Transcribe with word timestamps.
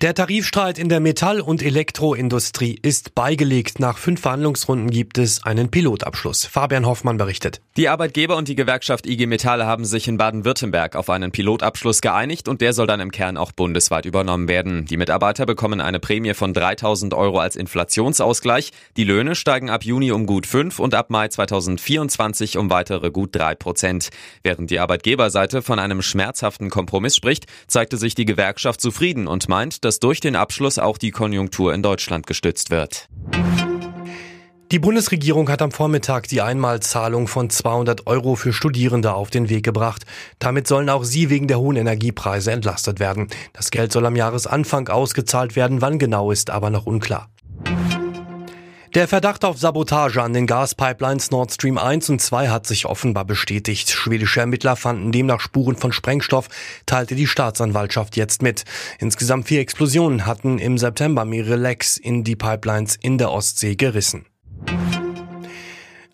Der 0.00 0.14
Tarifstreit 0.14 0.78
in 0.78 0.88
der 0.88 1.00
Metall- 1.00 1.40
und 1.40 1.60
Elektroindustrie 1.60 2.78
ist 2.80 3.16
beigelegt. 3.16 3.80
Nach 3.80 3.98
fünf 3.98 4.20
Verhandlungsrunden 4.20 4.90
gibt 4.90 5.18
es 5.18 5.42
einen 5.42 5.72
Pilotabschluss. 5.72 6.44
Fabian 6.44 6.86
Hoffmann 6.86 7.16
berichtet. 7.16 7.60
Die 7.76 7.88
Arbeitgeber 7.88 8.36
und 8.36 8.46
die 8.46 8.54
Gewerkschaft 8.54 9.08
IG 9.08 9.26
Metall 9.26 9.66
haben 9.66 9.84
sich 9.84 10.06
in 10.06 10.16
Baden-Württemberg 10.16 10.94
auf 10.94 11.10
einen 11.10 11.32
Pilotabschluss 11.32 12.00
geeinigt 12.00 12.46
und 12.46 12.60
der 12.60 12.74
soll 12.74 12.86
dann 12.86 13.00
im 13.00 13.10
Kern 13.10 13.36
auch 13.36 13.50
bundesweit 13.50 14.06
übernommen 14.06 14.46
werden. 14.46 14.84
Die 14.84 14.96
Mitarbeiter 14.96 15.46
bekommen 15.46 15.80
eine 15.80 15.98
Prämie 15.98 16.34
von 16.34 16.54
3000 16.54 17.12
Euro 17.12 17.40
als 17.40 17.56
Inflationsausgleich. 17.56 18.70
Die 18.96 19.02
Löhne 19.02 19.34
steigen 19.34 19.68
ab 19.68 19.84
Juni 19.84 20.12
um 20.12 20.26
gut 20.26 20.46
5 20.46 20.78
und 20.78 20.94
ab 20.94 21.10
Mai 21.10 21.26
2024 21.26 22.56
um 22.56 22.70
weitere 22.70 23.10
gut 23.10 23.34
3 23.34 23.56
Prozent. 23.56 24.10
Während 24.44 24.70
die 24.70 24.78
Arbeitgeberseite 24.78 25.60
von 25.60 25.80
einem 25.80 26.02
schmerzhaften 26.02 26.70
Kompromiss 26.70 27.16
spricht, 27.16 27.46
zeigte 27.66 27.96
sich 27.96 28.14
die 28.14 28.26
Gewerkschaft 28.26 28.80
zufrieden 28.80 29.26
und 29.26 29.48
meint, 29.48 29.87
dass 29.88 30.00
durch 30.00 30.20
den 30.20 30.36
Abschluss 30.36 30.78
auch 30.78 30.98
die 30.98 31.10
Konjunktur 31.10 31.72
in 31.72 31.82
Deutschland 31.82 32.26
gestützt 32.26 32.68
wird. 32.70 33.08
Die 34.70 34.78
Bundesregierung 34.78 35.48
hat 35.48 35.62
am 35.62 35.70
Vormittag 35.70 36.28
die 36.28 36.42
Einmalzahlung 36.42 37.26
von 37.26 37.48
200 37.48 38.06
Euro 38.06 38.34
für 38.34 38.52
Studierende 38.52 39.14
auf 39.14 39.30
den 39.30 39.48
Weg 39.48 39.64
gebracht. 39.64 40.04
Damit 40.40 40.68
sollen 40.68 40.90
auch 40.90 41.04
sie 41.04 41.30
wegen 41.30 41.48
der 41.48 41.58
hohen 41.58 41.76
Energiepreise 41.76 42.52
entlastet 42.52 43.00
werden. 43.00 43.28
Das 43.54 43.70
Geld 43.70 43.90
soll 43.90 44.04
am 44.04 44.14
Jahresanfang 44.14 44.88
ausgezahlt 44.88 45.56
werden, 45.56 45.80
wann 45.80 45.98
genau 45.98 46.32
ist 46.32 46.50
aber 46.50 46.68
noch 46.68 46.84
unklar. 46.84 47.30
Der 48.98 49.06
Verdacht 49.06 49.44
auf 49.44 49.56
Sabotage 49.56 50.20
an 50.20 50.32
den 50.32 50.48
Gaspipelines 50.48 51.30
Nord 51.30 51.52
Stream 51.52 51.78
1 51.78 52.10
und 52.10 52.20
2 52.20 52.48
hat 52.48 52.66
sich 52.66 52.84
offenbar 52.84 53.24
bestätigt. 53.24 53.92
Schwedische 53.92 54.40
Ermittler 54.40 54.74
fanden 54.74 55.12
demnach 55.12 55.38
Spuren 55.38 55.76
von 55.76 55.92
Sprengstoff, 55.92 56.48
teilte 56.84 57.14
die 57.14 57.28
Staatsanwaltschaft 57.28 58.16
jetzt 58.16 58.42
mit. 58.42 58.64
Insgesamt 58.98 59.46
vier 59.46 59.60
Explosionen 59.60 60.26
hatten 60.26 60.58
im 60.58 60.78
September 60.78 61.24
mehrere 61.24 61.54
Lecks 61.54 61.96
in 61.96 62.24
die 62.24 62.34
Pipelines 62.34 62.96
in 63.00 63.18
der 63.18 63.30
Ostsee 63.30 63.76
gerissen. 63.76 64.26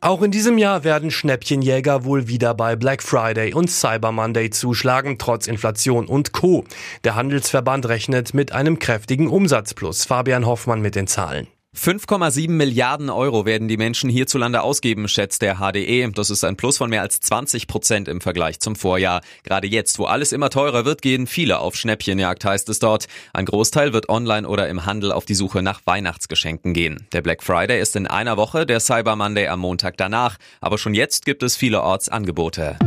Auch 0.03 0.21
in 0.21 0.31
diesem 0.31 0.59
Jahr 0.59 0.85
werden 0.85 1.11
Schnäppchenjäger 1.11 2.05
wohl 2.05 2.29
wieder 2.29 2.53
bei 2.53 2.77
Black 2.77 3.03
Friday 3.03 3.55
und 3.55 3.71
Cyber 3.71 4.13
Monday 4.13 4.51
zuschlagen, 4.51 5.17
trotz 5.17 5.47
Inflation 5.47 6.05
und 6.05 6.33
Co. 6.33 6.67
Der 7.03 7.15
Handelsverband 7.15 7.89
rechnet 7.89 8.35
mit 8.35 8.53
einem 8.53 8.79
kräftigen 8.79 9.29
Umsatzplus. 9.29 10.05
Fabian 10.05 10.45
Hoffmann 10.45 10.83
mit 10.83 10.97
den 10.97 11.07
Zahlen. 11.07 11.47
5,7 11.77 12.51
Milliarden 12.51 13.11
Euro 13.11 13.47
werden 13.47 13.67
die 13.67 13.77
Menschen 13.77 14.09
hierzulande 14.09 14.63
ausgeben, 14.63 15.09
schätzt 15.09 15.43
der 15.43 15.57
HDE. 15.57 16.09
Das 16.13 16.31
ist 16.31 16.45
ein 16.45 16.57
Plus 16.57 16.79
von 16.79 16.89
mehr 16.89 17.03
als 17.03 17.19
20 17.21 17.67
Prozent 17.67 18.07
im 18.07 18.21
Vergleich 18.21 18.61
zum 18.61 18.77
Vorjahr. 18.77 19.23
Gerade 19.43 19.67
jetzt, 19.67 19.99
wo 19.99 20.05
alles 20.05 20.33
immer 20.33 20.51
teurer 20.51 20.85
wird, 20.85 21.03
gehen 21.03 21.27
viele 21.27 21.59
auf 21.59 21.75
Schnäppchenjagd, 21.75 22.45
heißt 22.45 22.69
es 22.69 22.79
dort. 22.79 23.07
Ein 23.33 23.47
Großteil 23.47 23.93
wird 23.93 24.09
online 24.09 24.47
oder 24.47 24.69
im 24.69 24.87
Handel 24.87 25.11
auf 25.11 25.25
die 25.25 25.35
Suche 25.35 25.63
nach 25.63 25.81
Weihnachtsgeschenken 25.85 26.75
gehen. 26.75 27.07
Der 27.13 27.23
Black 27.23 27.43
Friday 27.43 27.81
ist 27.81 27.97
in 27.97 28.07
einer 28.07 28.37
Woche, 28.37 28.67
der 28.67 28.79
Cyber 28.79 29.17
Monday 29.17 29.49
am 29.49 29.61
Montag 29.61 29.97
danach. 29.97 30.37
Aber 30.61 30.79
schon 30.79 30.95
jetzt 30.95 31.27
gibt 31.27 31.43
es 31.43 31.57
vielerorts 31.57 32.09
Angebote. 32.09 32.79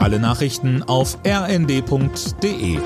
Alle 0.00 0.18
Nachrichten 0.18 0.82
auf 0.82 1.16
rnd.de 1.24 2.78